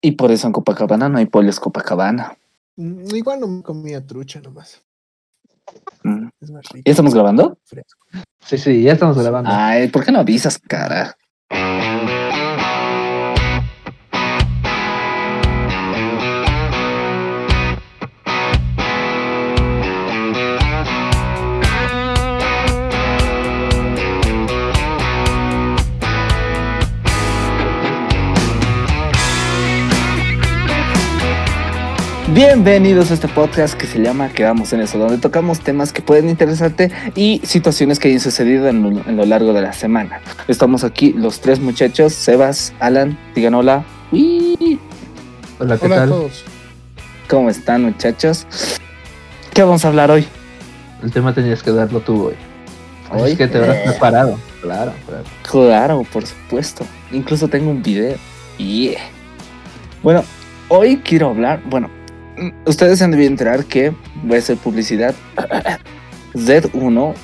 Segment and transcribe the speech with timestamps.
[0.00, 2.36] Y por eso en Copacabana no hay pollos Copacabana.
[2.76, 4.82] Mm, Igual no me comía trucha nomás.
[6.02, 6.28] Mm.
[6.40, 6.82] Es más rico.
[6.84, 7.58] ¿Ya estamos grabando?
[7.64, 7.98] fresco.
[8.40, 9.50] Sí, sí, ya estamos grabando.
[9.52, 11.16] Ay, ¿por qué no avisas, cara?
[32.38, 36.28] Bienvenidos a este podcast que se llama Quedamos en eso, donde tocamos temas que pueden
[36.28, 40.20] interesarte y situaciones que hayan sucedido en lo, en lo largo de la semana.
[40.46, 43.84] Estamos aquí los tres muchachos, Sebas, Alan, digan hola.
[44.12, 44.78] Uy,
[45.58, 46.08] Hola, ¿qué Hola a tal?
[46.10, 46.44] todos.
[47.28, 48.46] ¿Cómo están muchachos?
[49.52, 50.24] ¿Qué vamos a hablar hoy?
[51.02, 52.34] El tema tenías que darlo tú hoy.
[53.10, 54.38] Así Hoy, es que te habrás eh, preparado.
[54.62, 55.24] Claro, claro.
[55.42, 56.86] Claro, por supuesto.
[57.10, 58.16] Incluso tengo un video.
[58.58, 59.00] Yeah.
[60.04, 60.22] Bueno,
[60.68, 61.60] hoy quiero hablar.
[61.66, 61.97] Bueno,
[62.66, 63.92] ustedes han debido enterar que
[64.24, 65.14] voy a hacer publicidad.
[66.34, 67.14] Z1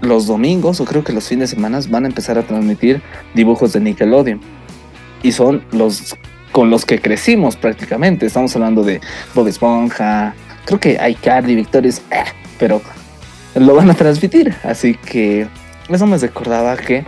[0.00, 3.02] los domingos, o creo que los fines de semana, van a empezar a transmitir
[3.34, 4.40] dibujos de Nickelodeon.
[5.22, 6.16] Y son los
[6.52, 8.26] con los que crecimos prácticamente.
[8.26, 9.00] Estamos hablando de
[9.34, 12.22] Bob Esponja, creo que iCarly, Victorious, eh,
[12.60, 12.80] pero
[13.56, 14.54] lo van a transmitir.
[14.62, 15.48] Así que
[15.88, 17.04] eso me recordaba que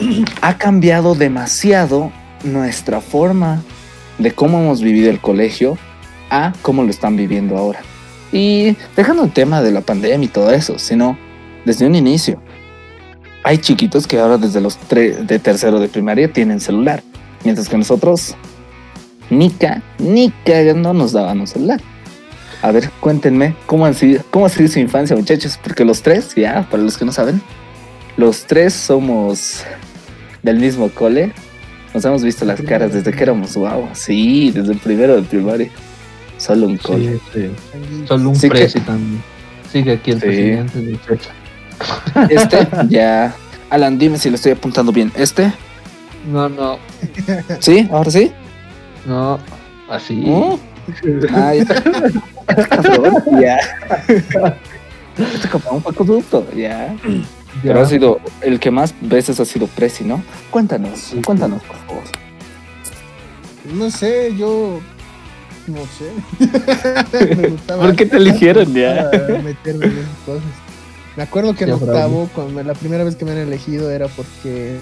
[0.40, 2.10] ha cambiado demasiado
[2.42, 3.62] nuestra forma
[4.18, 5.78] de cómo hemos vivido el colegio
[6.30, 7.80] a cómo lo están viviendo ahora.
[8.32, 11.16] Y dejando el tema de la pandemia y todo eso, sino
[11.64, 12.40] desde un inicio.
[13.44, 17.02] Hay chiquitos que ahora desde los de tercero de primaria tienen celular,
[17.44, 18.34] mientras que nosotros
[19.30, 21.80] ni, ca- ni cagando nos daban un celular.
[22.62, 26.34] A ver, cuéntenme cómo, han sido, cómo ha sido su infancia, muchachos, porque los tres,
[26.34, 27.42] ya, para los que no saben,
[28.16, 29.62] los tres somos
[30.42, 31.32] del mismo cole.
[31.92, 33.88] Nos hemos visto las caras desde que éramos guau.
[33.92, 35.70] Sí, desde el primero de primaria.
[36.44, 37.20] Solo un cole.
[37.32, 38.06] Sí, sí.
[38.06, 39.22] Solo un Sí que- presi también.
[39.72, 40.26] Sigue aquí el Sí.
[40.26, 41.30] presidente, muchacho.
[42.30, 43.34] Este, ya.
[43.70, 45.10] Alan, dime si lo estoy apuntando bien.
[45.16, 45.52] Este,
[46.30, 46.78] No, no,
[47.60, 47.88] ¿sí?
[47.90, 48.30] ¿Ahora sí?
[49.06, 49.38] no.
[49.88, 50.14] Así.
[50.14, 50.56] ¿Mm?
[51.34, 51.64] Ay,
[53.40, 53.58] ya.
[55.18, 56.94] Este como un poco duto, ya.
[57.04, 57.62] Ya.
[57.62, 60.22] Pero ha sido el que más veces ha sido Presi, ¿no?
[60.50, 61.20] Cuéntanos, Sí.
[61.24, 62.02] cuéntanos, por favor.
[63.74, 64.80] No sé, yo.
[65.66, 67.34] No sé.
[67.36, 69.04] Me gustaba- ¿Por qué te eligieron ya?
[69.10, 70.42] gustaba meterme en esas cosas.
[71.16, 74.78] Me acuerdo que en octavo, cuando la primera vez que me han elegido era porque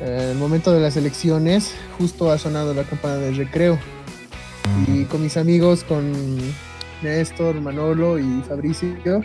[0.00, 3.78] eh, el momento de las elecciones justo ha sonado la campana de recreo.
[4.88, 6.12] Y con mis amigos, con
[7.02, 9.22] Néstor, Manolo y Fabricio,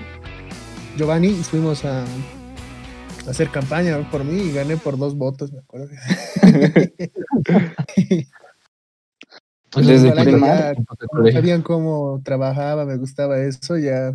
[0.97, 2.05] Giovanni, fuimos a, a
[3.29, 5.89] hacer campaña por mí y gané por dos votos, me acuerdo.
[9.71, 10.73] Pues Desde Ojalá que ya
[11.07, 11.39] colegio.
[11.39, 14.13] sabían cómo trabajaba, me gustaba eso, ya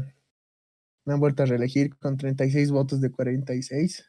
[1.04, 4.04] me han vuelto a reelegir con 36 votos de 46.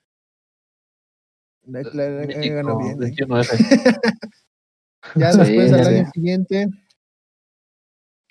[1.66, 3.04] La, la- ganado bien.
[3.04, 3.14] ¿eh?
[3.16, 3.50] 21F.
[5.16, 6.68] Ya Sí, después, al año siguiente,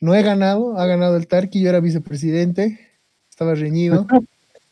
[0.01, 2.79] no he ganado, ha ganado el Tarqui, yo era vicepresidente,
[3.29, 4.07] estaba reñido.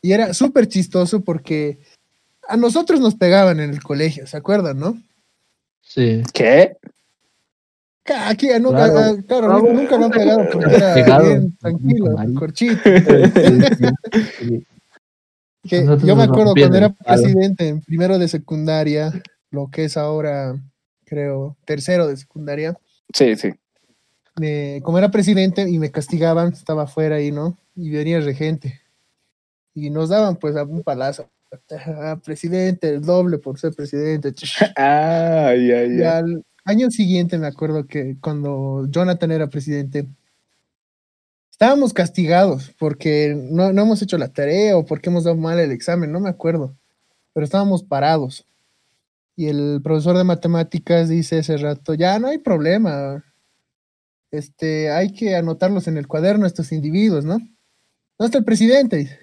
[0.00, 1.78] Y era súper chistoso porque
[2.48, 4.98] a nosotros nos pegaban en el colegio, ¿se acuerdan, no?
[5.82, 6.22] Sí.
[6.32, 6.78] ¿Qué?
[8.14, 8.98] Aquí, no, Claro.
[8.98, 11.24] ah, ah, nunca me han pegado porque era Pegado.
[11.26, 12.80] bien tranquilo, corchito.
[12.84, 13.60] Sí,
[14.48, 14.66] sí.
[15.68, 19.12] Que Nosotros yo me acuerdo cuando era presidente en primero de secundaria,
[19.50, 20.54] lo que es ahora,
[21.04, 22.76] creo, tercero de secundaria,
[23.12, 23.50] Sí, sí.
[24.38, 27.58] me- como era presidente y me castigaban, estaba afuera ahí, ¿no?
[27.76, 28.80] Y venía el regente.
[29.74, 31.28] Y nos daban pues a un palazo.
[31.86, 34.32] Ah, presidente, el doble por ser presidente.
[34.76, 40.06] Ay, ay, Y al año siguiente me acuerdo que cuando Jonathan era presidente,
[41.50, 45.72] estábamos castigados porque no, no hemos hecho la tarea o porque hemos dado mal el
[45.72, 46.74] examen, no me acuerdo,
[47.34, 48.46] pero estábamos parados.
[49.36, 53.22] Y el profesor de matemáticas dice ese rato, ya no hay problema,
[54.30, 57.34] este, hay que anotarlos en el cuaderno estos individuos, ¿no?
[57.34, 59.19] ¿Dónde está el presidente?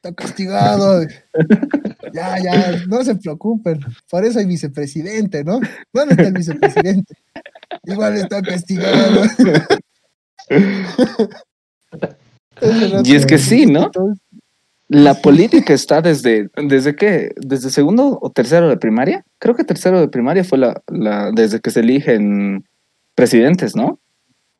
[0.00, 1.04] Está castigado.
[2.14, 3.80] ya, ya, no se preocupen.
[4.08, 5.60] Por eso hay vicepresidente, ¿no?
[5.92, 7.14] ¿Dónde está el vicepresidente?
[7.84, 9.22] Igual está castigado.
[13.04, 13.90] Y es que sí, ¿no?
[14.88, 17.32] La política está desde, ¿desde qué?
[17.36, 19.24] ¿Desde segundo o tercero de primaria?
[19.38, 22.64] Creo que tercero de primaria fue la, la desde que se eligen
[23.14, 23.98] presidentes, ¿no?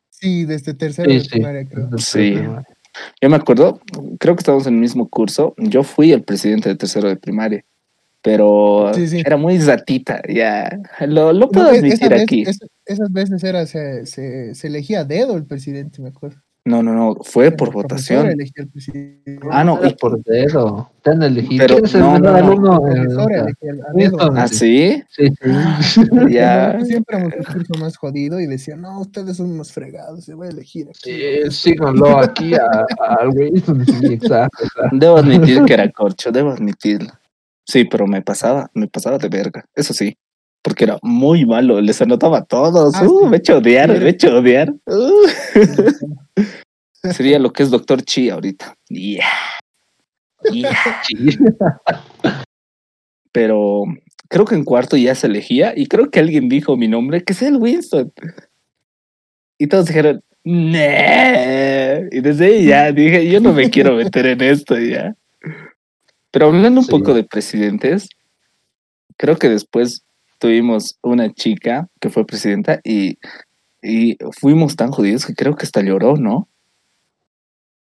[0.09, 1.29] Sí, desde tercero Sí, de sí.
[1.29, 1.89] primaria, creo.
[1.97, 2.35] Sí.
[3.21, 3.79] Yo me acuerdo,
[4.19, 5.53] creo que estábamos en el mismo curso.
[5.57, 7.63] Yo fui el presidente de tercero de primaria.
[8.21, 9.23] pero Sí, sí.
[9.25, 10.77] era muy zatita, ya.
[11.07, 12.41] Lo, lo puedo admitir esa vez- aquí.
[12.45, 16.41] es- esas veces era, se, se, se elegía a dedo el presidente, me acuerdo.
[16.65, 18.29] No, no, no, fue por votación.
[19.49, 20.91] Ah, no, y- por dedo.
[21.01, 21.65] Te han elegido.
[21.65, 22.29] Pero ¿Quién es el no, no.
[22.35, 22.81] alumno?
[24.35, 25.01] ¿Ah, sí?
[25.09, 26.01] Sí, sí.
[26.29, 26.79] Ya.
[26.83, 30.45] Siempre éramos el curso más jodido y decían, no, ustedes son unos fregados, se va
[30.45, 31.11] a elegir aquí.
[31.11, 32.85] Sí, síganlo aquí a-
[33.19, 33.31] al
[34.11, 34.65] exacto.
[34.91, 37.11] Debo admitir que era corcho, debo admitirlo.
[37.65, 40.15] Sí, pero me pasaba, me pasaba de verga, eso sí.
[40.61, 42.93] Porque era muy malo, les anotaba a todos.
[42.95, 43.25] Ah, uh, sí.
[43.27, 43.99] me he hecho odiar, Sí.
[43.99, 44.73] me he hecho odiar.
[44.85, 45.25] Uh.
[47.13, 48.75] Sería lo que es Doctor Chi ahorita.
[48.89, 49.25] Yeah.
[53.31, 53.83] Pero
[54.27, 57.33] creo que en cuarto ya se elegía y creo que alguien dijo mi nombre, que
[57.33, 58.11] sea el Winston.
[59.57, 62.07] Y todos dijeron, "Nee".
[62.11, 65.15] Y desde ahí ya dije, yo no me quiero meter en esto ya.
[66.31, 66.91] Pero hablando un Sí.
[66.91, 68.09] poco de presidentes,
[69.17, 70.03] creo que después
[70.39, 73.17] tuvimos una chica que fue presidenta y,
[73.81, 76.47] y fuimos tan jodidos que creo que hasta lloró, ¿no?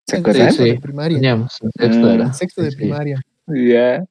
[0.08, 0.48] ¿Se En acuerdan?
[0.48, 1.18] sexto Sí, de primaria.
[1.18, 2.10] Teníamos, en sexto Mm.
[2.10, 2.26] era.
[2.26, 2.84] En sexto de Sí, sí.
[2.84, 3.22] primaria.
[3.48, 4.06] Ya.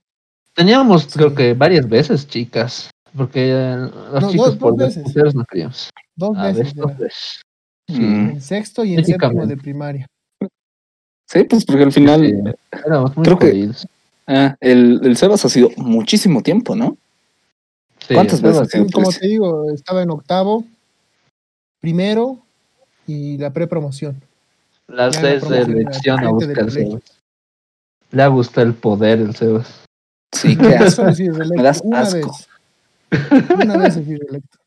[0.55, 3.77] Teníamos, creo que varias veces chicas, porque eh,
[4.13, 5.35] los No, chicos dos- por dos veces.
[5.35, 5.91] no queríamos.
[6.17, 6.75] Dos A veces.
[6.75, 7.43] dos veces.
[7.89, 8.31] Mm.
[8.31, 10.07] En sexto y en séptimo de primaria.
[11.29, 13.71] Sí, pues porque al final Sí, éramos muy creo que-
[14.29, 16.97] ah, el, el Sebas ha sido muchísimo tiempo, ¿no?
[18.07, 18.71] Sí, ¿Cuántas veces?
[18.93, 20.65] Como te digo, estaba en octavo,
[21.81, 22.39] primero
[23.07, 24.21] y la prepromoción.
[24.89, 26.69] Las Ya la de elección a buscar.
[28.13, 29.85] Le gusta el poder el Sebas.
[30.33, 31.05] Sí, qué asco.
[31.05, 32.33] Me das una asco.
[33.11, 33.51] vez.
[33.63, 34.59] Una vez he sido electo.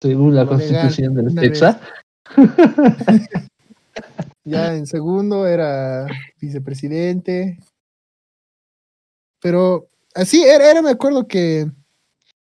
[0.00, 1.76] Según la Lo legal, constitución del Texas.
[4.44, 6.06] Ya en segundo era
[6.40, 7.58] vicepresidente.
[9.42, 11.70] Pero así era, era, me acuerdo que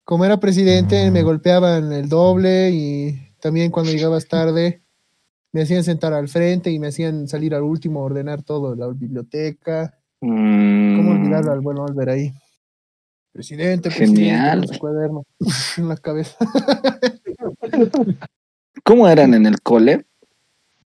[0.04, 4.82] como era presidente me golpeaban el doble y también cuando llegabas tarde
[5.52, 8.88] me hacían sentar al frente y me hacían salir al último a ordenar todo, la
[8.88, 9.98] biblioteca.
[10.22, 12.34] Mm, ¿Cómo olvidar al buen Oliver ahí?
[13.34, 14.68] Presidente, presidente, Genial.
[14.68, 15.26] su cuaderno
[15.78, 16.38] en la cabeza.
[18.84, 20.06] ¿Cómo eran en el cole?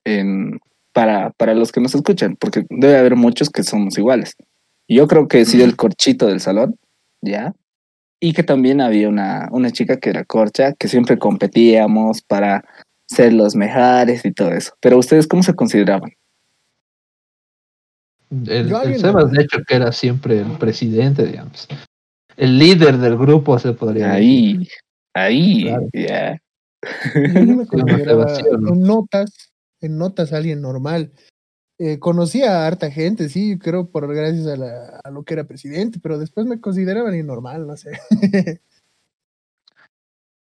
[0.04, 0.60] En,
[0.92, 4.36] para, para los que nos escuchan, porque debe haber muchos que somos iguales.
[4.88, 6.78] Yo creo que he sido el corchito del salón,
[7.20, 7.54] ¿ya?
[8.20, 12.64] Y que también había una, una chica que era corcha, que siempre competíamos para
[13.06, 14.72] ser los mejores y todo eso.
[14.80, 16.12] Pero ustedes, ¿cómo se consideraban?
[18.46, 18.68] El,
[18.98, 21.68] Sebas, de hecho, que era siempre el presidente, digamos.
[22.36, 24.68] El líder del grupo, se podría decir.
[25.14, 25.88] Ahí, ahí, Claro.
[25.92, 26.42] ya.
[27.14, 28.26] Yo me consideraba
[28.58, 28.74] ¿no?
[28.74, 31.12] en notas, en notas alguien normal.
[31.78, 35.44] Eh, conocía a harta gente, sí, creo por gracias a, la- a lo que era
[35.44, 37.90] presidente, pero después me consideraba alguien normal, no sé.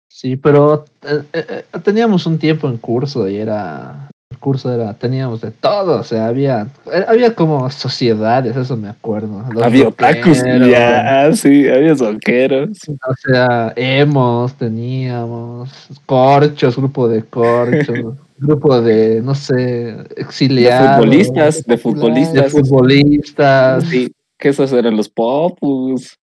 [0.09, 4.09] Sí, pero eh, eh, eh, teníamos un tiempo en curso y era.
[4.31, 4.95] El curso era.
[4.95, 6.69] Teníamos de todo, o sea, había.
[7.07, 9.45] Había como sociedades, eso me acuerdo.
[9.53, 12.71] Los había otakus, ya, sí, había soqueros.
[12.89, 15.71] O sea, emos teníamos,
[16.07, 22.53] corchos, grupo de corchos, grupo de, no sé, De exiliados, futbolistas, de de futbolistas.
[22.53, 26.17] futbolistas, Sí, que esos eran los popus.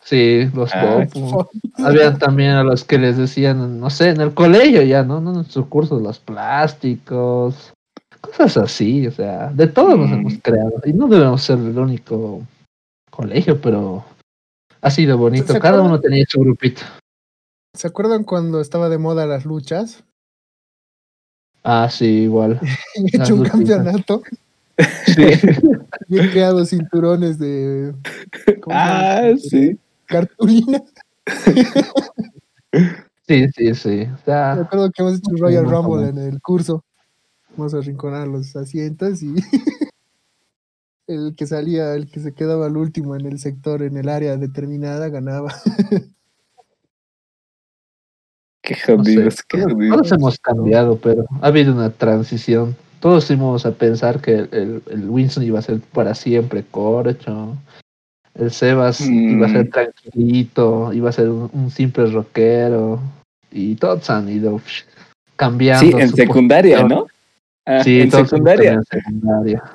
[0.00, 1.46] sí, los Ah, popus.
[1.78, 5.20] Había también a los que les decían, no sé, en el colegio ya, ¿no?
[5.20, 7.72] No en sus cursos, los plásticos,
[8.20, 10.14] cosas así, o sea, de todo nos Mm.
[10.14, 10.72] hemos creado.
[10.84, 12.42] Y no debemos ser el único
[13.10, 14.04] colegio, pero
[14.80, 15.52] ha sido bonito.
[15.52, 16.82] ¿Se Cada uno tenía su grupito.
[17.74, 20.04] ¿Se acuerdan cuando estaba de moda las luchas?
[21.68, 22.60] Ah, sí, igual.
[22.94, 24.22] Y he hecho un campeonato
[25.06, 25.22] Sí.
[26.08, 27.92] y he creado cinturones de.
[28.70, 29.78] Ah, sí.
[30.06, 30.82] cartulina.
[33.28, 34.02] Sí, sí, sí.
[34.02, 36.84] O Me sea, acuerdo que hemos hecho el Royal Rumble en el curso.
[37.56, 39.34] Vamos a arrinconar los asientos y
[41.08, 44.36] el que salía, el que se quedaba al último en el sector, en el área
[44.36, 45.52] determinada, ganaba.
[48.66, 49.96] Qué no sé, jodidos, qué todos, jodidos.
[49.96, 52.74] todos hemos cambiado, pero ha habido una transición.
[53.00, 57.56] Todos íbamos a pensar que el, el- el Winston iba a ser para siempre corcho.
[58.34, 59.70] El Sebas iba a ser Mm.
[59.70, 63.00] tranquilito, iba a ser un, un simple rockero.
[63.52, 64.60] Y todos han ido
[65.36, 65.86] cambiando.
[65.98, 66.88] Sí, en secundaria, posición.
[66.88, 67.06] ¿no?
[67.68, 68.80] Ah, Sí, en secundaria.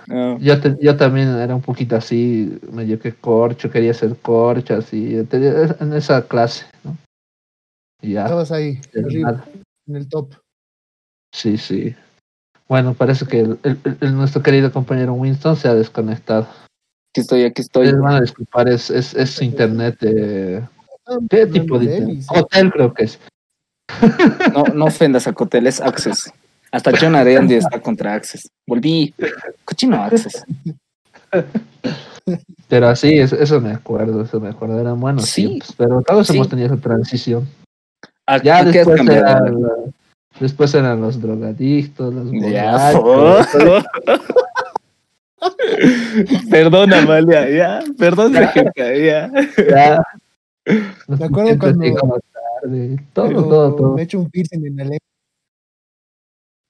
[0.10, 4.76] Ah, Yo, te- yo también era un poquito así, medio que corcho, quería ser corcho,
[4.76, 6.98] así, en esa clase, ¿no?
[8.02, 9.44] Y ya, Estabas ahí, arriba,
[9.88, 10.34] en el top.
[11.34, 11.96] sí, sí.
[12.68, 16.48] Bueno, parece que el, el- el- nuestro querido compañero Winston se ha desconectado.
[17.14, 17.88] Aquí estoy, aquí estoy.
[17.88, 20.64] Ustedes van a disculpar, es, es, es internet de...
[21.30, 22.26] ¿Qué tipo de internet?
[22.30, 23.20] Hotel creo que es.
[24.54, 26.32] No, no ofendas a Cotel, es Access.
[26.72, 28.48] Hasta John Arendi está contra Access.
[28.66, 29.14] Volví.
[29.66, 30.46] Cochino Access.
[32.70, 35.46] Pero así, eso, eso me acuerdo, eso me acuerdo, eran buenos Sí.
[35.48, 35.74] tiempos.
[35.78, 36.36] Pero todos Sí.
[36.36, 37.46] hemos tenido esa transición.
[38.34, 39.62] ¿A- Ya a qué has después eran,
[40.40, 43.86] después eran los drogadictos, los Ya, borrachos,
[46.50, 47.80] Perdón, Amalia, ya.
[47.98, 49.32] Perdón, Rebeca, ya.
[49.58, 50.04] ya.
[51.08, 52.20] Me acuerdo cuando-
[52.62, 53.94] tarde, todo, todo, todo.
[53.96, 54.98] Me he hecho un piercing en la lengua.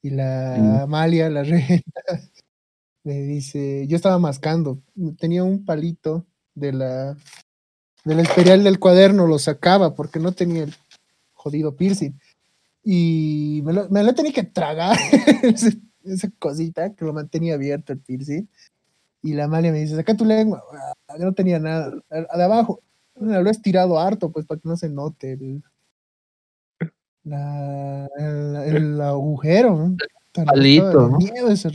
[0.04, 0.62] Y la Sí.
[0.84, 2.02] Amalia, la regenta,
[3.04, 4.80] me dice, yo estaba mascando,
[5.20, 6.26] tenía un palito
[6.56, 7.18] de la
[8.04, 10.74] del esperial del cuaderno, lo sacaba porque no tenía el
[11.42, 12.14] jodido piercing.
[12.84, 14.98] Y me lo, me lo tenía que tragar,
[16.04, 18.48] esa cosita que lo mantenía abierto el piercing.
[19.24, 20.64] Y la Amalia me dice, saca tu lengua.
[21.08, 21.92] Ah, No tenía nada.
[22.10, 22.82] a- De abajo,
[23.16, 25.64] lo he estirado harto, pues, para que no se note el,
[27.24, 29.76] la, el, el agujero.
[29.78, 29.96] ¿no?
[30.32, 31.18] Tan- Palito, ¿no?
[31.18, 31.70] miedo ese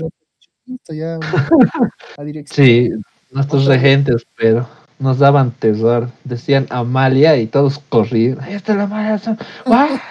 [0.88, 1.18] ya
[2.18, 2.66] a dirección.
[2.66, 2.90] Sí,
[3.30, 6.10] nuestros regentes, pero nos daban terror.
[6.24, 8.40] Decían Amalia y todos corrían.
[8.40, 9.20] Ahí está la Amalia.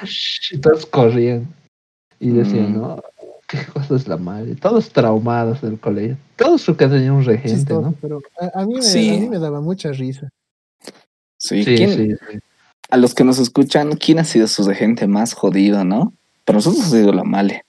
[0.51, 1.47] Y todos corrían.
[2.19, 2.77] Y decían, Mm.
[2.81, 3.03] no,
[3.47, 4.55] ¿qué cosa es la Amalia?
[4.59, 6.17] Todos traumados del colegio.
[6.35, 7.95] Todos su que tenían un regente, chistoso, ¿no?
[8.01, 9.09] pero a, a mí me, Sí.
[9.15, 10.29] a mí me daba mucha risa.
[11.37, 12.39] Sí, Sí, ¿quién- sí, sí.
[12.89, 16.13] a los que nos escuchan, ¿quién ha sido su regente más jodido, no?
[16.45, 17.63] Para nosotros ha sido la Male.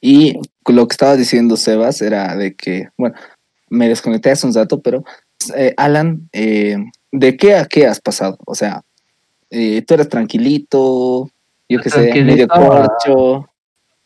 [0.00, 3.14] Y lo que estaba diciendo Sebas era de que, bueno,
[3.70, 5.04] me desconecté hace un rato, pero
[5.50, 6.76] eh, Alan, eh,
[7.10, 8.38] ¿de qué a qué has pasado?
[8.46, 8.82] O sea,
[9.50, 11.30] eh, tú eres tranquilito,
[11.68, 13.48] yo qué sé, medio a- corcho,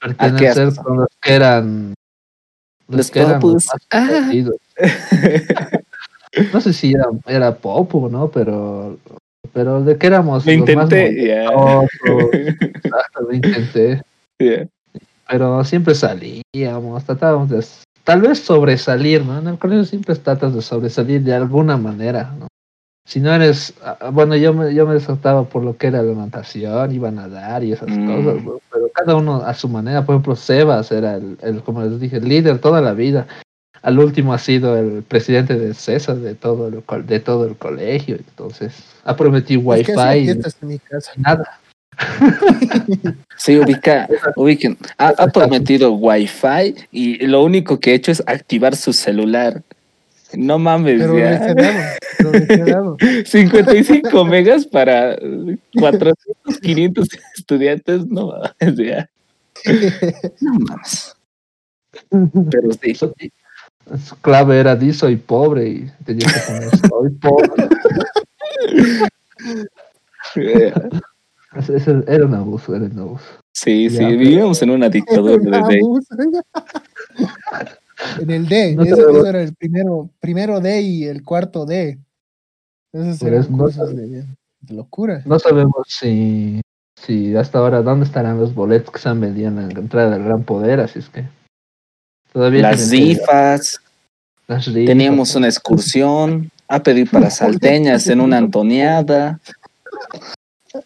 [0.01, 1.95] Pertenecer has- con los que eran.
[2.89, 4.31] Los, Los que eran los más Ah.
[6.53, 8.29] No sé si era, era popo, ¿no?
[8.31, 8.99] Pero.
[9.53, 10.45] Pero de que éramos.
[10.45, 11.35] Lo los más intenté,
[12.85, 14.03] Exacto, lo intenté.
[15.29, 17.59] Pero siempre salíamos, tratábamos de
[18.07, 19.37] tal vez sobresalir, ¿no?
[19.39, 22.47] En el colegio siempre tratas de sobresalir de alguna manera, ¿no?
[23.09, 26.13] Si no eres, ah, bueno, yo me, yo me desataba por lo que era la
[26.15, 28.07] natación, iba a nadar y esas Mm.
[28.07, 28.61] cosas, ¿no?
[28.73, 32.17] pero cada uno a su manera, por ejemplo, Sebas era el, el, como les dije,
[32.17, 33.27] el líder toda la vida.
[33.83, 38.17] Al último ha sido el presidente de César de todo el, de todo el colegio,
[38.17, 41.13] entonces ha prometido Es que wifi y en mi casa.
[41.17, 41.61] nada.
[43.37, 44.79] Sí, ubica, ubiquen.
[44.99, 49.63] Ha, ha prometido Wi-Fi y lo único que he hecho es activar su celular.
[50.33, 51.55] No mames, Pero ya.
[51.55, 51.85] quedaba,
[52.19, 52.97] pero le quedaba.
[53.25, 55.17] 55 megas para
[55.79, 59.09] 400, 500 estudiantes, no mames, ya.
[60.41, 61.17] No mames.
[62.51, 63.13] Pero sí, Su,
[64.05, 67.69] su clave era di soy pobre y tenía que poner soy pobre.
[72.07, 73.25] Era un abuso, era un abuso.
[73.55, 76.15] sí, sí, pero- vivíamos en una dictadura Un desde abuso.
[78.21, 81.99] en el D, No ese era el primero, primero D y el cuarto D.
[82.93, 84.25] Esos Pero eran es- no cosas sabe- de,
[84.61, 85.23] de locura.
[85.25, 86.61] No sabemos si,
[86.97, 90.25] si hasta ahora dónde estarán los boletos que se han vendido en la entrada del
[90.25, 91.25] Gran Poder, así es que
[92.33, 93.81] todavía las rifas,
[94.47, 94.87] las rifas.
[94.87, 97.31] teníamos una excursión, a pedir para
[97.71, 99.41] salteñas en una antoneada.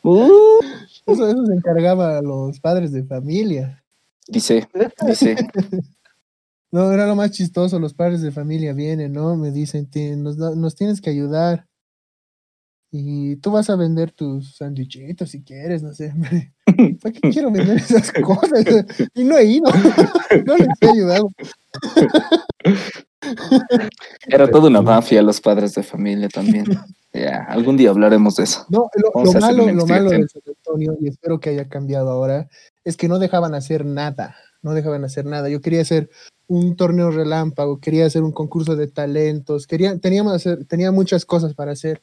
[0.03, 0.61] Uh,
[1.07, 3.83] Eso, eso se encargaba a los padres de familia.
[4.29, 4.69] dice,
[5.07, 5.37] dice,
[6.73, 7.79] No, era lo más chistoso.
[7.81, 9.35] Los padres de familia vienen, ¿no?
[9.37, 11.67] Me dicen, "Ti- nos, nos tienes que ayudar.
[12.93, 16.13] Y tú vas a vender tus sandwichitos si quieres, no sé.
[17.03, 18.65] ¿Para qué quiero vender esas cosas?
[19.15, 19.67] Y no he ido.
[20.47, 21.29] No les he ayudado.
[24.27, 26.67] era toda una mafia los padres de familia también.
[27.13, 28.65] Ya, algún día hablaremos de eso.
[28.69, 30.29] No, lo, malo, lo malo de.
[30.29, 32.49] San Antonio, y espero que haya cambiado ahora,
[32.85, 34.37] es que no dejaban hacer nada.
[34.63, 35.49] No dejaban hacer nada.
[35.49, 36.09] Yo quería hacer
[36.47, 41.53] un torneo relámpago, quería hacer un concurso de talentos, quería, teníamos hacer, tenía muchas cosas
[41.55, 42.01] para hacer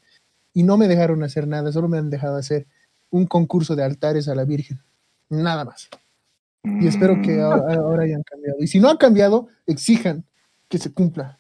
[0.53, 2.67] y no me dejaron hacer nada, solo me han dejado hacer
[3.09, 4.81] un concurso de altares a la Virgen.
[5.29, 5.87] Nada más.
[6.63, 8.57] Y espero que Mm, ahora, ahora hayan cambiado.
[8.59, 10.25] Y si no han cambiado, exijan
[10.69, 11.37] que se cumpla.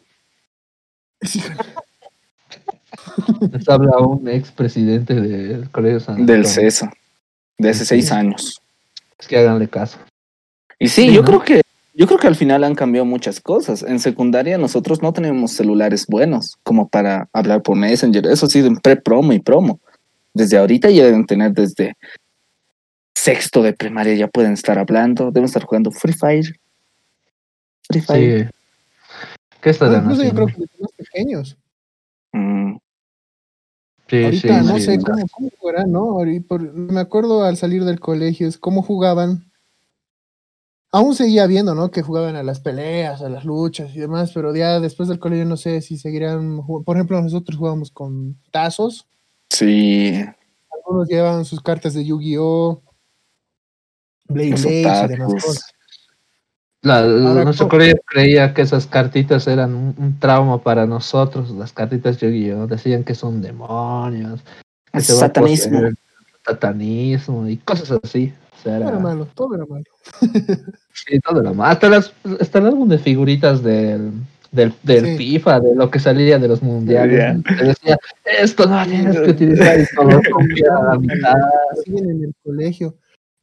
[3.51, 6.45] Les habla un expresidente del Colegio San Del.
[6.45, 6.89] CESO,
[7.57, 8.61] de hace seis años.
[9.17, 9.97] Es que háganle caso.
[10.79, 11.27] Y sí, Sí, yo ¿no?
[11.27, 11.61] creo que
[11.95, 13.81] yo creo que al final han cambiado muchas cosas.
[13.81, 18.27] En secundaria nosotros no teníamos celulares buenos como para hablar por Messenger.
[18.27, 19.79] Eso sí, en pre-promo y promo.
[20.31, 21.95] Desde ahorita ya deben tener desde
[23.15, 26.59] sexto de primaria ya pueden estar hablando, deben estar jugando Free Fire.
[27.89, 28.51] Free Fire.
[29.61, 31.57] ¿Qué No, estarán incluso yo creo que los más pequeños.
[32.33, 32.77] Mm,
[34.09, 35.03] Sí, Ahorita sí, no sí, sé sí.
[35.03, 36.17] cómo, cómo jugarán, ¿no?
[36.47, 39.51] Por- me acuerdo al salir del colegio, es cómo jugaban.
[40.93, 41.91] Aún seguía viendo, ¿no?
[41.91, 45.43] Que jugaban a las peleas, a las luchas y demás, pero ya después del colegio
[45.45, 46.59] no sé si seguirán.
[46.59, 49.05] jug- Por ejemplo, nosotros jugábamos con tazos,
[49.49, 50.23] sí,
[50.71, 52.81] algunos llevaban sus cartas de Yu-Gi-Oh!
[54.29, 55.73] Blade los Blade y demás cosas.
[56.87, 61.71] La- Ahora, nuestro colegio creía que esas cartitas eran un, un trauma para nosotros, las
[61.73, 62.67] cartitas Yu-Gi-Oh!
[62.67, 64.41] Decían que son demonios,
[64.91, 65.79] que Es te va a satanismo.
[66.45, 68.33] satanismo y cosas así.
[68.59, 69.83] O sea, Todo era, era malo, todo era malo.
[70.93, 71.71] sí, todo era malo.
[71.71, 74.11] Hasta, las, hasta el álbum de figuritas del,
[74.51, 75.17] del, del Sí.
[75.17, 77.43] FIFA, de lo que salía de los mundiales.
[77.43, 77.97] Te decía,
[78.39, 81.33] esto no tienes que utilizar y todo la mitad.
[81.85, 82.95] Siguen en el colegio.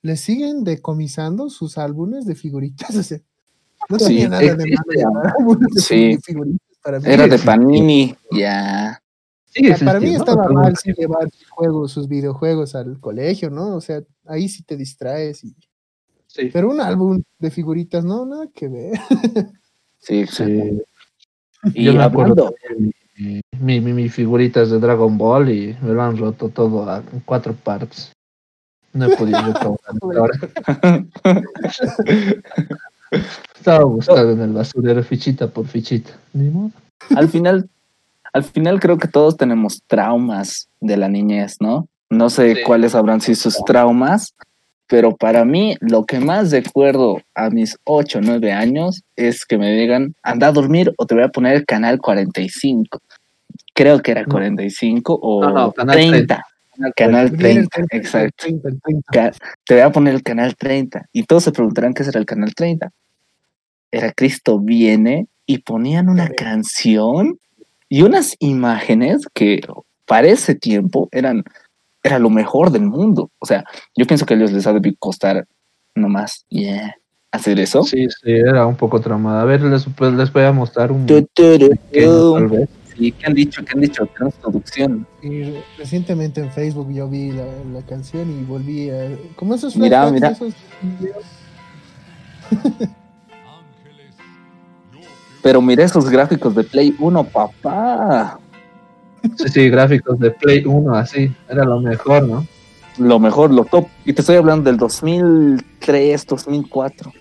[0.02, 2.94] Les siguen decomisando sus álbumes de figuritas.
[2.96, 3.18] o sea,
[3.88, 4.76] no Sí, tenía nada de
[5.12, 6.18] malo Sí.
[6.22, 7.04] figuritas para mí.
[7.06, 7.38] Era de.
[7.38, 9.00] Panini, ya.
[9.46, 13.76] Sigue para mí estaba mal sin llevar sus juegos, sus videojuegos al colegio, ¿no?
[13.76, 15.44] O sea, ahí sí te distraes.
[15.44, 15.54] Y...
[16.26, 16.50] sí.
[16.52, 18.98] Pero un álbum de figuritas, no, nada que ver.
[19.98, 20.64] Sí, exacto.
[20.64, 20.82] Sí.
[21.74, 22.92] Y Yo me acuerdo hablando, también
[23.60, 27.54] mi, mi, figuritas de Dragon Ball y me lo han roto todo a en cuatro
[27.54, 28.12] partes.
[28.92, 31.06] No he podido retomar hasta ahora.
[33.64, 36.10] Estaba buscando en el basurero fichita por fichita.
[36.34, 36.70] Ni modo.
[37.16, 37.66] al final,
[38.34, 41.88] al final creo que todos tenemos traumas de la niñez, ¿no?
[42.10, 42.62] No sé Sí.
[42.62, 44.34] cuáles habrán sido sus traumas,
[44.86, 49.56] pero para mí lo que más recuerdo a mis 8 o 9 años es que
[49.56, 53.00] me digan, anda a dormir o te voy a poner el canal 45.
[53.72, 54.28] Creo que era No.
[54.28, 56.44] 45 o No, no, canal 30.
[56.96, 58.34] Canal Bien, el 30, 30, el exacto.
[58.40, 59.10] 30, el 30.
[59.10, 59.32] Ca-
[59.64, 61.06] te voy a poner el canal 30.
[61.14, 62.90] Y todos se preguntarán qué será el canal 30.
[63.94, 66.34] Era Cristo viene y ponían una Sí.
[66.36, 67.38] canción
[67.88, 69.60] y unas imágenes que
[70.04, 71.44] para ese tiempo eran
[72.02, 73.30] era lo mejor del mundo.
[73.38, 73.64] O sea,
[73.96, 75.46] yo pienso que a ellos les ha de costar
[75.94, 76.96] nomás yeah,
[77.30, 77.82] hacer eso.
[77.84, 79.40] Sí, sí, era un poco traumada.
[79.42, 82.54] A ver, les, pues, les voy a mostrar un Tu, tu, ru, pequeño, tal tu.
[82.56, 82.68] vez.
[82.94, 83.64] Sí, ¿qué han dicho?
[83.64, 84.08] ¿Qué han dicho?
[85.22, 89.16] Y re- recientemente en Facebook yo vi la, la canción y volví a.
[89.36, 90.28] Como esos Mira, mira.
[90.30, 90.52] esos
[90.82, 91.24] videos.
[95.44, 98.40] Pero mire esos gráficos de Play 1, papá.
[99.36, 101.30] Sí, sí, gráficos de Play 1, así.
[101.50, 102.46] Era lo mejor, ¿no?
[102.96, 103.86] Lo mejor, lo top.
[104.06, 107.12] Y te estoy hablando del 2003, 2004.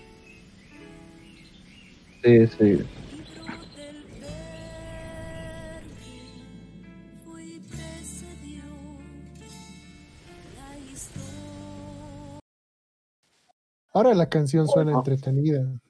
[2.22, 2.78] Sí, sí.
[13.92, 14.98] Ahora la canción suena Bueno.
[15.00, 15.80] entretenida.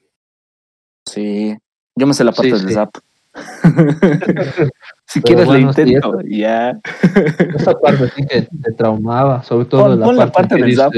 [1.05, 1.57] Sí.
[1.95, 2.73] Yo me sé la parte Sí, del sí.
[2.73, 2.89] zap.
[5.07, 6.21] si Pero quieres bueno, le sí, intento.
[6.27, 6.79] ya.
[7.55, 10.61] Esa parte sí que te traumaba, sobre todo Pon- la pon la parte, parte que
[10.63, 10.93] del zap.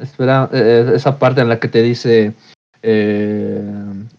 [0.00, 2.32] Espera, eh, esa parte en la que te dice.
[2.82, 3.62] eh,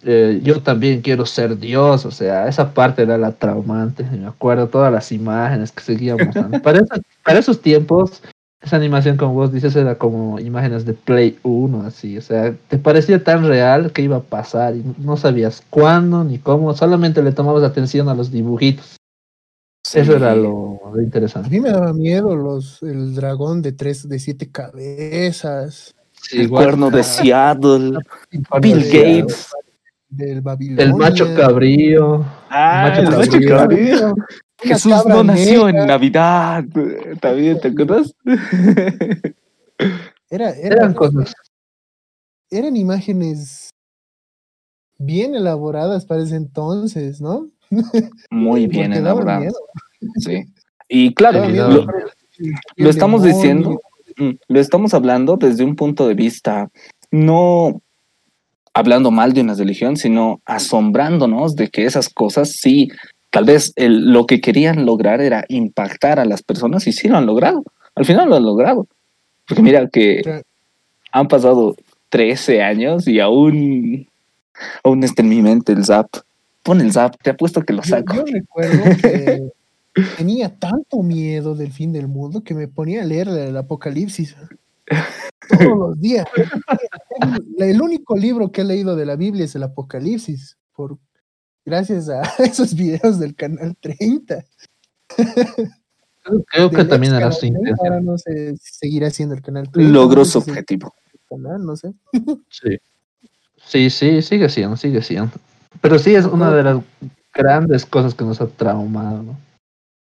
[0.04, 4.04] eh, yo también quiero ser Dios, o sea, esa parte era la traumante.
[4.04, 6.36] Me acuerdo todas las imágenes que seguíamos.
[6.64, 8.24] para, esos, para esos tiempos,
[8.68, 12.78] esa animación, como vos dices, era como imágenes de Play 1, así, o sea, te
[12.78, 17.32] parecía tan real que iba a pasar y no sabías cuándo ni cómo, solamente le
[17.32, 18.98] tomabas atención a los dibujitos.
[19.94, 21.50] Eso era lo, lo A interesante.
[21.50, 26.90] mí me daba miedo los, el dragón de tres, de siete cabezas, Sí, El cuerno
[26.90, 28.00] de Seattle.
[28.60, 29.50] Bill Gates.
[30.10, 30.84] del Babilonia.
[30.84, 32.26] El macho cabrío.
[32.50, 34.16] Ah, macho el macho cabrío.
[34.60, 35.86] Jesús no nació en.
[35.86, 36.66] Navidad.
[37.22, 38.14] También, ¿te acuerdas?
[40.30, 41.34] Era, era- Eran cosas.
[42.50, 43.70] eran imágenes
[44.98, 47.48] bien elaboradas para ese entonces, ¿no?
[48.30, 49.54] Muy bien miedo.
[50.18, 50.44] Sí.
[50.90, 51.48] Y claro,
[52.78, 53.80] lo, estamos diciendo,
[54.18, 56.70] mm, lo estamos hablando desde un punto de vista
[57.12, 57.82] no
[58.74, 62.90] hablando mal de una religión, sino asombrándonos de que esas cosas sí,
[63.30, 67.18] tal vez el- lo que querían lograr era impactar a las personas y sí lo
[67.18, 67.64] han logrado.
[67.96, 68.88] Al final lo han logrado.
[69.48, 70.44] Porque mira que
[71.12, 71.76] han pasado
[72.10, 74.08] 13 años y aún,
[74.84, 76.08] aún está en mi mente el zap.
[76.64, 78.14] Pon el zap, te apuesto que lo saco.
[78.16, 79.50] yo recuerdo que
[80.18, 84.36] tenía tanto miedo del fin del mundo que me ponía a leer el Apocalipsis
[85.50, 86.26] todos los días.
[87.58, 90.98] El, el único libro que he leído de la Biblia es el Apocalipsis, por,
[91.68, 94.46] gracias a esos videos del canal 30.
[96.24, 97.88] Creo, creo que también canal su 30, intención.
[97.92, 99.94] Ahora no sé si seguirá siendo el canal 30.
[99.94, 100.96] Logró su objetivo.
[101.14, 101.94] el canal, no sé.
[102.50, 102.78] Sí.
[103.58, 105.32] sí, sí, sigue siendo, sigue siendo.
[105.82, 106.82] Pero sí es una de las
[107.34, 109.38] grandes cosas que nos ha traumado, ¿no?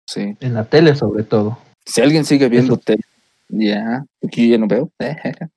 [0.06, 0.38] Sí.
[0.42, 1.58] En la tele sobre todo.
[1.86, 2.82] Si alguien sigue viendo Eso.
[2.84, 3.04] tele,
[3.50, 4.92] ya, porque yo ya no veo,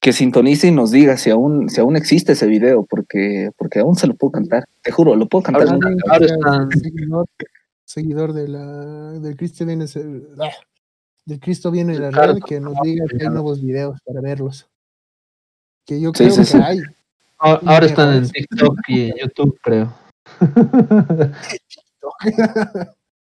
[0.00, 3.96] que sintonice y nos diga si aún, si aún existe ese video, porque, porque aún
[3.96, 4.64] se lo puedo cantar.
[4.82, 5.68] Te juro, lo puedo cantar.
[5.68, 7.26] Ahora- ahora seguidor,
[7.84, 8.66] seguidor de la,
[9.20, 9.84] del Cristo viene
[10.40, 10.48] ah,
[11.26, 14.20] del Cristo viene de la Claro, red, que nos diga que hay nuevos videos para
[14.22, 14.66] verlos.
[15.86, 16.58] Que yo creo sí, que sí.
[16.62, 16.80] hay.
[17.38, 18.28] Ahora están en.
[18.30, 19.92] TikTok y en YouTube, creo.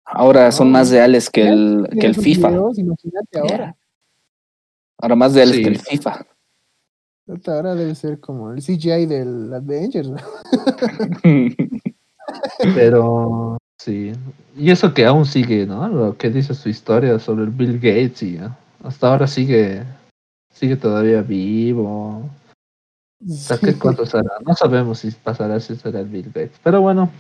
[0.07, 2.49] Ahora son más reales que el, que el FIFA.
[2.51, 3.77] videos, imagínate ahora.
[4.99, 5.63] Ahora más reales Sí.
[5.63, 6.27] que el FIFA.
[7.47, 10.09] Ahora debe ser como el CGI del Avengers.
[10.09, 10.17] ¿no?
[12.75, 14.13] Pero sí.
[14.57, 15.89] Y eso que aún sigue, ¿no?
[15.89, 18.57] Lo que dice su historia sobre el Bill Gates y ¿no?
[18.83, 19.83] hasta ahora sigue
[20.55, 22.29] sigue todavía vivo.
[23.29, 24.31] ¿Hasta qué cuánto será?
[24.47, 26.61] No sabemos si pasará si será el Bill Gates.
[26.63, 27.11] Pero bueno,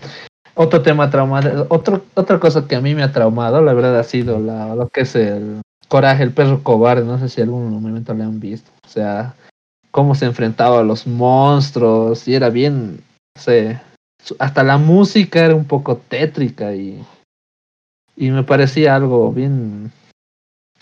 [0.55, 4.05] otro tema traumado, otro, otra cosa que a mí me ha traumado, la verdad, ha
[4.05, 7.05] sido la, lo que es el coraje, el perro cobarde.
[7.05, 8.71] No sé si algún momento le han visto.
[8.85, 9.35] O sea,
[9.95, 12.97] cómo se enfrentaba a los monstruos y era bien,
[13.37, 13.81] no sé,
[14.41, 17.01] hasta la música era un poco tétrica y,
[18.17, 19.93] y me parecía algo bien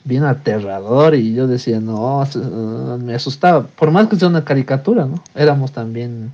[0.04, 5.04] bien aterrador y yo decía no uh, me asustaba por más que sea una caricatura
[5.06, 6.32] no éramos también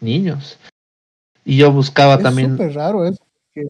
[0.00, 0.58] niños
[1.44, 3.22] y yo buscaba Es también súper raro eso.
[3.54, 3.68] Porque,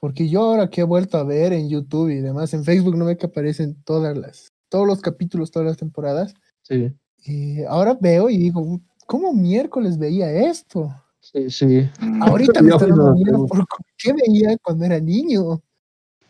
[0.00, 3.04] porque yo ahora que he vuelto a ver en YouTube y demás, en Facebook no
[3.04, 6.34] ve que aparecen todas las, todos los capítulos, todas las temporadas.
[6.62, 6.92] sí
[7.24, 10.92] Y ahora veo y digo, ¿cómo miércoles veía esto?
[11.20, 11.88] sí sí
[12.20, 13.64] Ahorita me está dando miedo por
[13.96, 15.62] qué veía cuando era niño.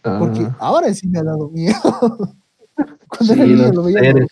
[0.02, 1.72] Porque Ah, ahora sí me ha dado miedo.
[3.09, 4.26] cuando Sí, era niño lo veía seres.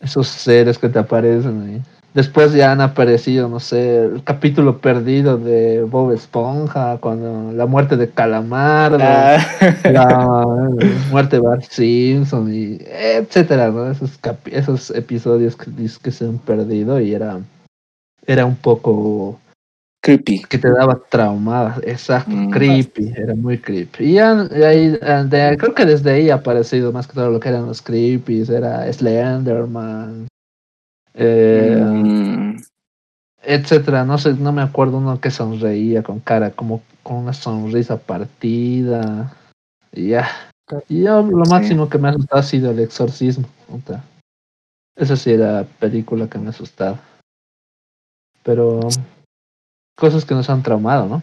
[0.00, 1.82] esos seres que te aparecen ahí
[2.14, 7.96] después ya han aparecido no sé el capítulo perdido de Bob Esponja cuando la muerte
[7.96, 9.38] de Calamardo Ah,
[9.84, 10.46] la
[11.10, 13.90] muerte de Bart Simpson y etcétera, ¿no?
[13.90, 15.70] Esos, esos episodios que,
[16.02, 17.38] que se han perdido y era
[18.26, 19.38] era un poco
[20.00, 20.42] creepy.
[20.48, 22.50] que te daba traumada, exacto, Mm.
[22.50, 24.04] creepy, era muy creepy.
[24.04, 27.40] Y ya ahí, eh, de- creo que desde ahí ha aparecido más que todo lo
[27.40, 30.26] que eran los creepies, era Slenderman,
[31.14, 32.56] eh, Mm,
[33.42, 37.96] etcétera, no sé, no me acuerdo uno que sonreía con cara como con una sonrisa
[37.98, 39.36] partida
[39.92, 40.28] y ya.
[40.88, 41.50] Y yo lo Sí.
[41.50, 43.48] máximo que me ha asustado ha sido el exorcismo.
[43.66, 44.04] puta.
[44.96, 47.00] Esa sí era película que me asustaba.
[48.42, 48.80] Pero
[49.96, 51.22] cosas que nos han traumado, ¿no?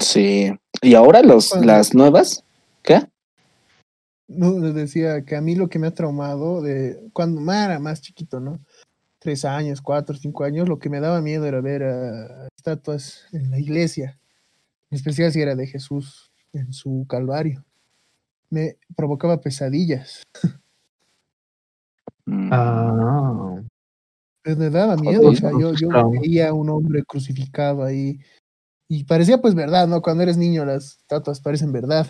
[0.00, 0.52] sí.
[0.82, 2.42] ¿Y ahora los, las nuevas?
[2.82, 3.02] ¿Qué?
[4.28, 7.78] No, les decía que a mí lo que me ha traumado de cuando más era
[7.78, 8.60] más chiquito, ¿no?
[9.20, 13.50] Tres años, cuatro, cinco años, lo que me daba miedo era ver ah, estatuas en
[13.50, 14.18] la iglesia,
[14.90, 17.62] en especial si era de Jesús en su calvario.
[18.48, 20.22] Me provocaba pesadillas.
[22.24, 23.62] Mm, Ah,
[24.42, 25.72] Pues me daba miedo, o sea, yo,
[26.22, 28.18] veía a un hombre crucificado ahí
[28.88, 30.00] y parecía pues verdad, ¿no?
[30.00, 32.06] Cuando eres niño las estatuas parecen verdad.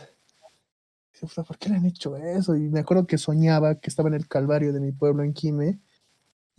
[1.12, 2.54] Dije, "Puta, ¿Por qué le han hecho eso?
[2.54, 5.80] Y me acuerdo que soñaba que estaba en el calvario de mi pueblo en Quime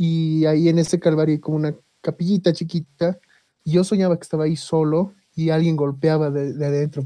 [0.03, 3.19] y ahí en ese calvario hay como una capillita chiquita
[3.63, 7.05] y yo soñaba que estaba ahí solo y alguien golpeaba de, de adentro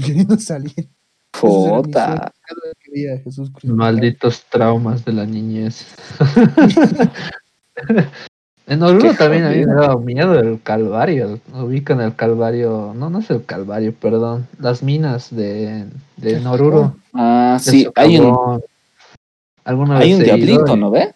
[0.00, 0.70] queriendo salir.
[0.76, 2.06] Ese era mi sueño, Jota.
[2.06, 5.86] cada vez que veía a Jesús malditos traumas de la niñez.
[8.68, 11.40] en Oruro también a mí me daba miedo el calvario.
[11.52, 16.94] Ubican el calvario, no, no es el calvario, perdón, las minas de, de Qué Oruro.
[17.12, 18.62] Ah, de sí, hay un.
[19.64, 21.15] Alguna hay vez un diablito, ¿no ve?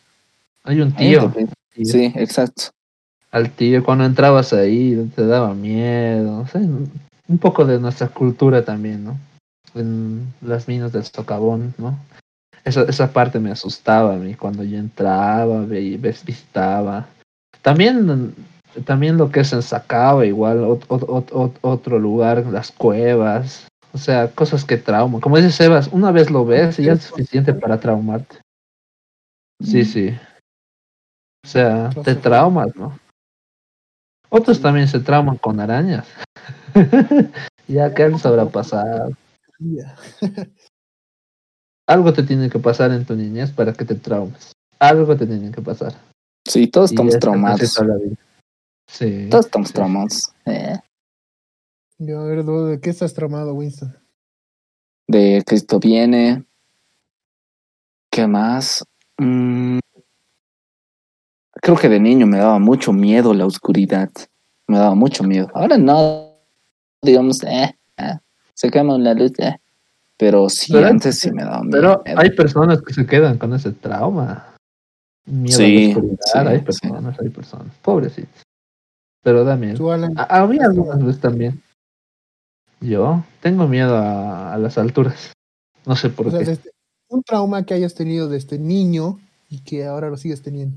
[0.65, 1.33] Hay un tío.
[1.75, 2.65] Sí, exacto.
[3.33, 8.65] al tío cuando entrabas ahí te daba miedo, no sé, un poco de nuestra cultura
[8.65, 9.17] también, ¿no?
[9.75, 11.97] En las minas del socavón, ¿no?
[12.65, 15.97] Esa, esa parte me asustaba a mí cuando yo entraba, ve-
[16.27, 17.07] visitaba.
[17.63, 18.35] También,
[18.85, 23.67] también lo que es en Sacaba, igual, ot- ot- ot- ot- otro lugar, las cuevas,
[23.93, 25.21] o sea, cosas que trauman.
[25.21, 28.39] Como dice Sebas, una vez lo ves y ya es suficiente para traumarte.
[29.63, 29.85] Sí, Mm.
[29.85, 30.11] sí.
[31.45, 32.99] O sea, te traumas, ¿no?
[34.29, 36.07] Otros también se trauman con arañas.
[37.69, 39.11] ya que les habrá pasado.
[41.89, 44.53] Algo te tiene que pasar en tu niñez para que te traumes.
[44.79, 45.93] Algo te tiene que pasar.
[46.47, 47.59] Sí, todos Y estamos traumados.
[47.59, 48.17] proceso de la vida.
[48.89, 49.29] Sí.
[49.31, 49.75] Todos estamos sí.
[49.75, 50.33] traumados.
[50.47, 50.79] Eh,
[51.99, 53.97] Yo, a ver, ¿de qué estás traumado, Winston?
[55.09, 56.45] de Cristo viene.
[58.13, 58.85] ¿Qué más?
[59.19, 59.81] Mm,
[61.63, 64.11] creo que de niño me daba mucho miedo la oscuridad.
[64.67, 65.49] me daba mucho miedo.
[65.53, 66.37] Ahora no,
[67.03, 68.19] digamos, eh, eh,
[68.55, 69.59] se quema la luz, eh.
[70.17, 72.21] Pero sí, Pero- antes sí me daba Pero miedo.
[72.21, 74.55] hay personas que se quedan con ese trauma.
[75.27, 76.19] Miedo Sí, a la oscuridad.
[76.25, 76.65] sí, hay sí.
[76.65, 77.75] personas, hay personas.
[77.83, 78.43] Pobrecitos.
[79.25, 79.91] Pero da miedo.
[80.17, 81.61] A, a mí algunas veces también.
[82.81, 85.33] Yo tengo miedo a, a las alturas.
[85.85, 86.45] No sé por o sea, qué.
[86.47, 86.71] desde-
[87.09, 89.19] un trauma que hayas tenido desde niño
[89.49, 90.77] y que ahora lo sigues teniendo.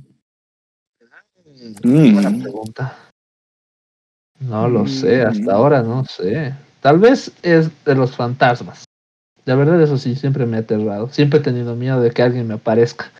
[1.83, 2.97] Mm, Buena pregunta.
[4.39, 5.27] No lo sé, Mm.
[5.29, 6.53] hasta ahora no sé.
[6.81, 8.83] Tal vez es de los fantasmas.
[9.45, 11.09] La verdad, eso sí, siempre me ha aterrado.
[11.09, 13.11] Siempre he tenido miedo de que alguien me aparezca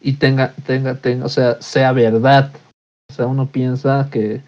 [0.00, 2.52] y tenga, tenga, tenga, o sea, sea verdad.
[3.10, 4.40] O sea, uno piensa que,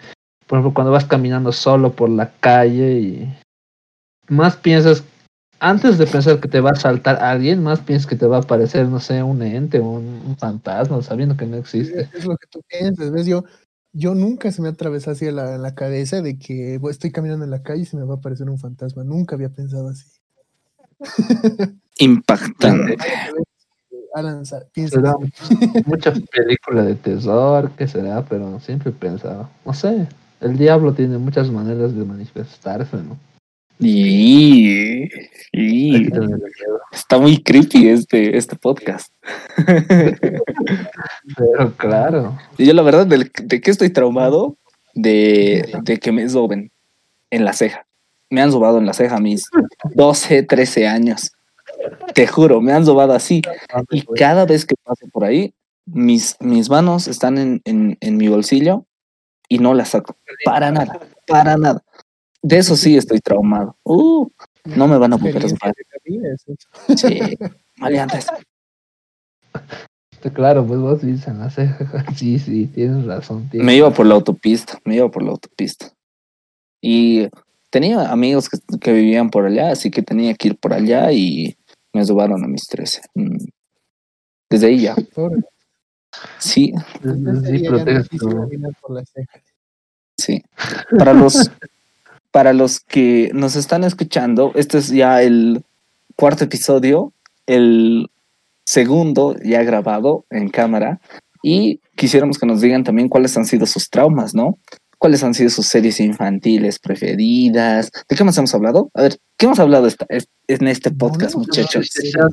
[0.46, 3.34] por ejemplo, cuando vas caminando solo por la calle y
[4.28, 5.04] más piensas,
[5.62, 8.40] antes de pensar que te va a saltar alguien, más piensas que te va a
[8.40, 12.08] aparecer, no sé, un ente o un, un fantasma, sabiendo que no existe.
[12.12, 13.26] Es lo que tú piensas, ¿ves?
[13.26, 13.44] Yo,
[13.92, 17.12] yo nunca se me atravesó así en la, en la cabeza de que bueno, estoy
[17.12, 19.04] caminando en la calle y se me va a aparecer un fantasma.
[19.04, 20.04] Nunca había pensado así.
[21.98, 22.96] impactante.
[24.14, 25.82] Alan, sa- piensa Será así.
[25.86, 28.22] mucha película de terror, ¿qué será?
[28.24, 30.06] Pero siempre he pensado, no sé,
[30.40, 33.16] el diablo tiene muchas maneras de manifestarse, ¿no?
[33.78, 35.04] Y,
[35.52, 36.20] y que
[36.92, 39.12] está muy creepy este, este podcast.
[41.36, 44.56] Pero claro, Y yo la verdad, del- ¿de, qué estoy traumado?
[44.94, 46.70] De, de que me soben
[47.30, 47.86] en la ceja.
[48.30, 49.48] Me han sobado en la ceja a mis
[49.94, 51.32] 12, 13 años.
[52.14, 53.42] Te juro, me han sobado así.
[53.90, 55.54] Y cada vez que paso por ahí,
[55.86, 58.84] mis, mis manos están en, en, en mi bolsillo
[59.48, 60.16] y no las saco.
[60.44, 61.82] Para nada, para nada.
[62.42, 63.76] De eso sí estoy traumado.
[63.84, 64.28] Uh,
[64.64, 66.54] no me van a volver a es eso.
[66.96, 67.38] Sí,
[67.76, 68.26] maleantes.
[70.34, 72.04] claro, pues vos dices en la ceja.
[72.16, 73.48] Sí, sí, tienes razón.
[73.48, 75.92] tienes Me iba por la autopista, me iba por la autopista.
[76.80, 77.28] Y
[77.70, 81.56] tenía amigos que, que vivían por allá, así que tenía que ir por allá y
[81.92, 83.02] me subaron a mis 13.
[83.14, 83.36] Mm.
[84.50, 84.94] Desde ahí ya.
[85.14, 85.42] Pobre.
[86.38, 89.40] Sí, Ese Sí, ya no por la ceja.
[90.18, 90.42] sí.
[90.98, 91.50] Para los,
[92.32, 95.62] para los que nos están escuchando, este es ya el
[96.16, 97.12] cuarto episodio,
[97.46, 98.10] el
[98.64, 101.00] segundo ya grabado en cámara.
[101.42, 104.58] Y quisiéramos que nos digan también cuáles han sido sus traumas, ¿no?
[104.98, 107.90] ¿Cuáles han sido sus series infantiles preferidas?
[108.08, 108.90] ¿De qué más hemos hablado?
[108.94, 111.88] A ver, ¿qué hemos hablado esta- es- en este No, podcast, no, muchachos?
[111.90, 112.28] Si se, han,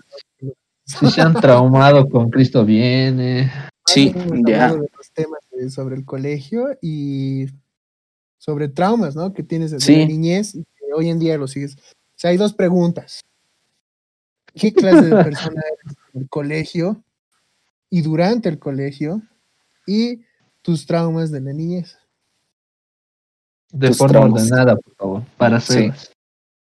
[0.86, 3.52] si se han traumado con Cristo viene.
[3.88, 4.14] Sí,
[4.46, 4.72] ya.
[4.74, 7.48] de los temas sobre el colegio y
[8.50, 9.32] sobre traumas, ¿no?
[9.32, 9.96] Que tienes desde Sí.
[10.00, 11.76] la niñez y que hoy en día lo sigues.
[11.76, 13.22] O sea, hay dos preguntas.
[14.56, 17.04] ¿Qué clase de persona eres en el colegio
[17.92, 19.22] y durante el colegio?
[19.86, 20.22] Y
[20.64, 21.96] tus traumas de la niñez.
[23.72, 24.44] De Tus forma traumas.
[24.44, 25.92] ordenada, por favor, para Sí.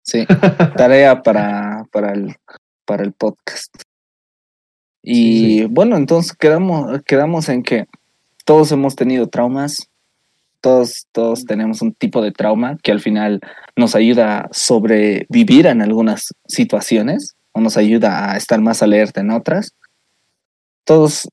[0.03, 0.25] Sí,
[0.77, 2.35] tarea para, para, el,
[2.85, 3.73] para el podcast.
[5.01, 7.87] Y bueno, entonces quedamos, quedamos en que
[8.45, 9.89] todos hemos tenido traumas,
[10.63, 13.41] todos, todos tenemos un tipo de trauma que al final
[13.75, 19.31] nos ayuda a sobrevivir en algunas situaciones o nos ayuda a estar más alerta en
[19.31, 19.73] otras.
[20.85, 21.27] Todos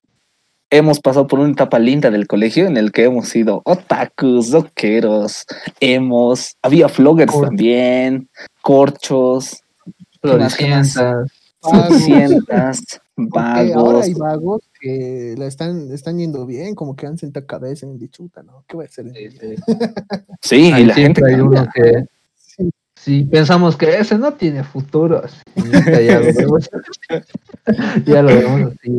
[0.70, 5.44] hemos pasado por una etapa linda del colegio en el que hemos sido otakus, rockeros,
[5.78, 8.28] hemos, había vloggers Cor- también,
[8.62, 9.62] corchos.
[11.62, 13.00] Floricientas.
[13.16, 14.12] Vagos.
[14.18, 14.62] vagos.
[14.80, 18.64] Que la están, están yendo bien, como que han sentado cabeza en dichuta, ¿no?
[18.66, 19.06] ¿Qué voy a hacer?
[20.42, 22.70] Sí, y la gente hay uno que Sí.
[22.96, 25.22] si pensamos que ese no tiene futuro,
[25.54, 25.62] y
[26.06, 26.70] ya lo vemos,
[28.06, 28.90] ya lo vemos así,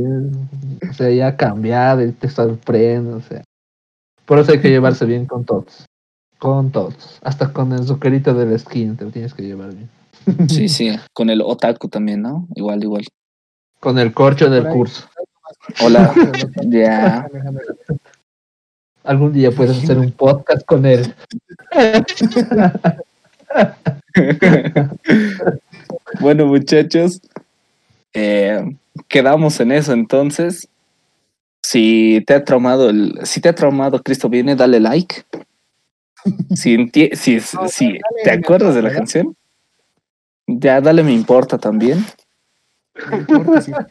[0.89, 3.43] o sea, ya ha cambiado y te sorprende, o sea.
[4.25, 5.85] Por eso hay que llevarse bien con todos,
[6.39, 9.89] con todos, hasta con el zuccherito de la esquina te lo tienes que llevar bien.
[10.47, 12.47] Sí, sí, con el otaku también, ¿no?
[12.55, 13.05] Igual, igual.
[13.79, 15.07] Con el corcho del curso.
[15.81, 16.13] Hola,
[16.63, 17.27] ya.
[19.03, 21.13] Algún día puedes hacer un podcast con él.
[26.19, 27.19] bueno, muchachos,
[28.13, 28.75] eh,
[29.07, 30.67] quedamos en eso entonces.
[31.63, 35.23] Si te ha traumado el, si te ha traumado Cristo viene, dale like.
[36.55, 39.35] Si, si, No, si te me acuerdas de la importa, canción,
[40.47, 42.05] ya dale me importa también.
[43.09, 43.87] No importa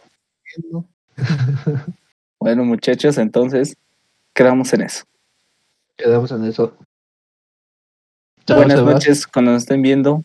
[0.70, 0.86] no.
[2.42, 3.76] Bueno, muchachos, entonces
[4.32, 5.04] quedamos en eso.
[5.96, 6.74] Quedamos en eso.
[8.46, 8.94] Chao, Buenas Sebas.
[8.94, 10.24] noches cuando nos estén viendo.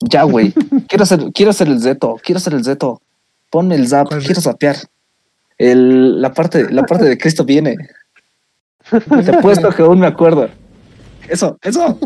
[0.00, 0.54] Ya, güey.
[0.88, 3.02] quiero hacer, quiero hacer el zeto, quiero hacer el zeto.
[3.50, 4.76] Ponme el zap, ¿Cuál quiero zapear.
[5.58, 7.76] El, la parte, la parte de Cristo viene.
[8.90, 10.48] Te apuesto que aún me acuerdo.
[11.28, 11.98] Eso, eso.